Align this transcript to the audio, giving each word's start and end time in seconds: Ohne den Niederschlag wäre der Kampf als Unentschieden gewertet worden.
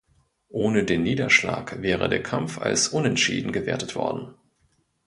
Ohne 0.49 0.83
den 0.83 1.03
Niederschlag 1.03 1.79
wäre 1.83 2.09
der 2.09 2.23
Kampf 2.23 2.57
als 2.57 2.87
Unentschieden 2.87 3.51
gewertet 3.51 3.93
worden. 3.95 4.33